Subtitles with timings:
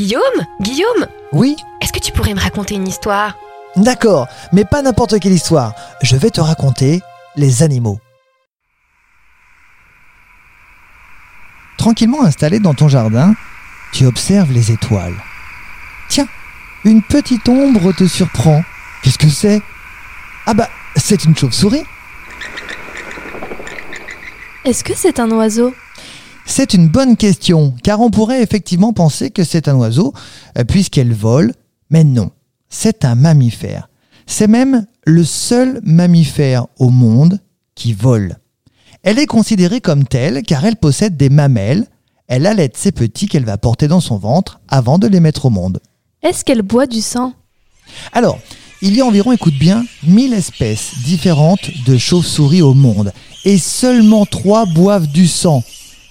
[0.00, 3.36] Guillaume Guillaume Oui Est-ce que tu pourrais me raconter une histoire?
[3.76, 5.74] D'accord, mais pas n'importe quelle histoire.
[6.00, 7.02] Je vais te raconter
[7.36, 8.00] les animaux.
[11.76, 13.34] Tranquillement installé dans ton jardin,
[13.92, 15.22] tu observes les étoiles.
[16.08, 16.28] Tiens,
[16.86, 18.62] une petite ombre te surprend.
[19.02, 19.60] Qu'est-ce que c'est?
[20.46, 21.84] Ah bah, c'est une chauve-souris.
[24.64, 25.74] Est-ce que c'est un oiseau?
[26.50, 30.12] C'est une bonne question, car on pourrait effectivement penser que c'est un oiseau,
[30.58, 31.54] euh, puisqu'elle vole,
[31.90, 32.32] mais non,
[32.68, 33.88] c'est un mammifère.
[34.26, 37.38] C'est même le seul mammifère au monde
[37.76, 38.36] qui vole.
[39.04, 41.86] Elle est considérée comme telle car elle possède des mamelles,
[42.26, 45.50] elle allaite ses petits qu'elle va porter dans son ventre avant de les mettre au
[45.50, 45.78] monde.
[46.20, 47.32] Est-ce qu'elle boit du sang?
[48.12, 48.40] Alors,
[48.82, 53.12] il y a environ, écoute bien, 1000 espèces différentes de chauves-souris au monde,
[53.44, 55.62] et seulement 3 boivent du sang.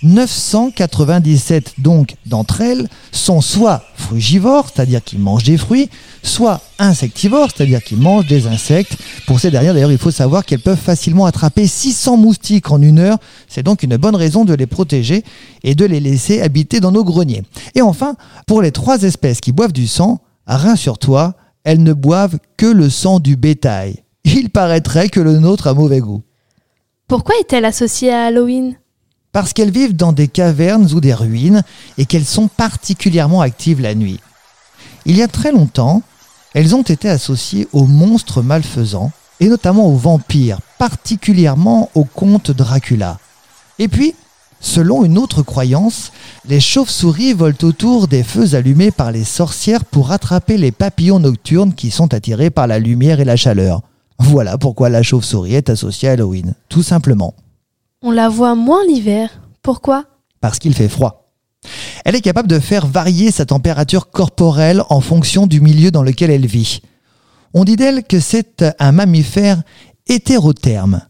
[0.01, 5.89] 997 donc d'entre elles sont soit frugivores, c'est-à-dire qu'ils mangent des fruits,
[6.23, 8.95] soit insectivores, c'est-à-dire qu'ils mangent des insectes.
[9.27, 12.99] Pour ces dernières, d'ailleurs, il faut savoir qu'elles peuvent facilement attraper 600 moustiques en une
[12.99, 13.17] heure.
[13.47, 15.23] C'est donc une bonne raison de les protéger
[15.63, 17.43] et de les laisser habiter dans nos greniers.
[17.75, 18.15] Et enfin,
[18.47, 23.19] pour les trois espèces qui boivent du sang, rassure-toi, elles ne boivent que le sang
[23.19, 24.03] du bétail.
[24.23, 26.23] Il paraîtrait que le nôtre a mauvais goût.
[27.07, 28.75] Pourquoi est-elle associée à Halloween?
[29.31, 31.63] Parce qu'elles vivent dans des cavernes ou des ruines
[31.97, 34.19] et qu'elles sont particulièrement actives la nuit.
[35.05, 36.01] Il y a très longtemps,
[36.53, 43.19] elles ont été associées aux monstres malfaisants et notamment aux vampires, particulièrement au comte Dracula.
[43.77, 44.13] Et puis,
[44.59, 46.11] selon une autre croyance,
[46.45, 51.73] les chauves-souris volent autour des feux allumés par les sorcières pour attraper les papillons nocturnes
[51.73, 53.81] qui sont attirés par la lumière et la chaleur.
[54.17, 57.33] Voilà pourquoi la chauve-souris est associée à Halloween, tout simplement.
[58.01, 59.41] On la voit moins l'hiver.
[59.61, 60.05] Pourquoi?
[60.39, 61.33] Parce qu'il fait froid.
[62.05, 66.31] Elle est capable de faire varier sa température corporelle en fonction du milieu dans lequel
[66.31, 66.79] elle vit.
[67.53, 69.63] On dit d'elle que c'est un mammifère
[70.07, 71.01] hétérotherme.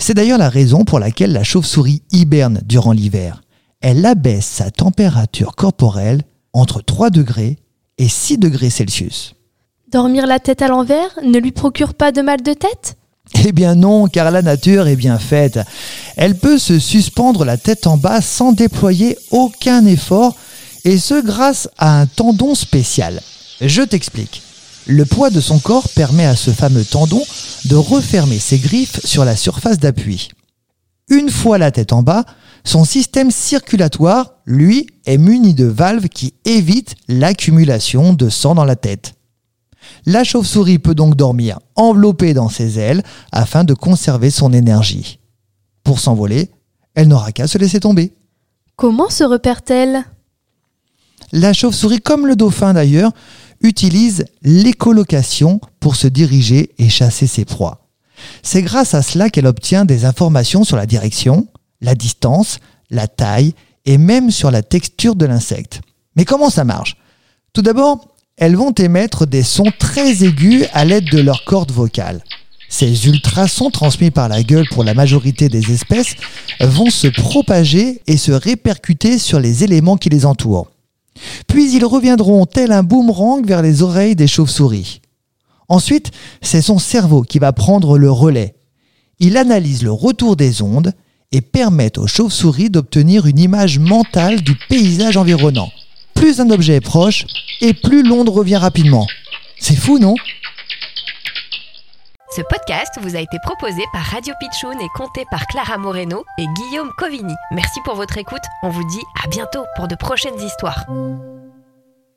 [0.00, 3.42] C'est d'ailleurs la raison pour laquelle la chauve-souris hiberne durant l'hiver.
[3.80, 7.56] Elle abaisse sa température corporelle entre 3 degrés
[7.98, 9.36] et 6 degrés Celsius.
[9.92, 12.96] Dormir la tête à l'envers ne lui procure pas de mal de tête?
[13.44, 15.58] Eh bien non, car la nature est bien faite.
[16.16, 20.36] Elle peut se suspendre la tête en bas sans déployer aucun effort,
[20.84, 23.20] et ce grâce à un tendon spécial.
[23.60, 24.42] Je t'explique.
[24.86, 27.22] Le poids de son corps permet à ce fameux tendon
[27.64, 30.28] de refermer ses griffes sur la surface d'appui.
[31.08, 32.24] Une fois la tête en bas,
[32.62, 38.76] son système circulatoire, lui, est muni de valves qui évitent l'accumulation de sang dans la
[38.76, 39.15] tête.
[40.04, 43.02] La chauve-souris peut donc dormir enveloppée dans ses ailes
[43.32, 45.18] afin de conserver son énergie.
[45.84, 46.50] Pour s'envoler,
[46.94, 48.12] elle n'aura qu'à se laisser tomber.
[48.76, 50.04] Comment se repère-t-elle?
[51.32, 53.12] La chauve-souris, comme le dauphin d'ailleurs,
[53.60, 57.88] utilise l'écolocation pour se diriger et chasser ses proies.
[58.42, 61.48] C'est grâce à cela qu'elle obtient des informations sur la direction,
[61.80, 62.58] la distance,
[62.90, 63.54] la taille
[63.84, 65.80] et même sur la texture de l'insecte.
[66.16, 66.96] Mais comment ça marche?
[67.52, 72.22] Tout d'abord, elles vont émettre des sons très aigus à l'aide de leurs cordes vocales.
[72.68, 76.16] Ces ultrasons transmis par la gueule pour la majorité des espèces
[76.60, 80.70] vont se propager et se répercuter sur les éléments qui les entourent.
[81.46, 85.00] Puis ils reviendront tel un boomerang vers les oreilles des chauves-souris.
[85.68, 86.10] Ensuite,
[86.42, 88.54] c'est son cerveau qui va prendre le relais.
[89.18, 90.92] Il analyse le retour des ondes
[91.32, 95.70] et permet aux chauves-souris d'obtenir une image mentale du paysage environnant.
[96.16, 97.24] Plus un objet est proche,
[97.60, 99.06] et plus l'onde revient rapidement.
[99.58, 100.14] C'est fou, non?
[102.34, 106.46] Ce podcast vous a été proposé par Radio Pitchoun et compté par Clara Moreno et
[106.46, 107.34] Guillaume Covini.
[107.52, 108.42] Merci pour votre écoute.
[108.62, 110.84] On vous dit à bientôt pour de prochaines histoires.